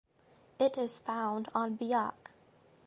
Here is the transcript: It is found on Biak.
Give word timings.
It 0.57 0.79
is 0.79 0.97
found 0.97 1.47
on 1.53 1.77
Biak. 1.77 2.31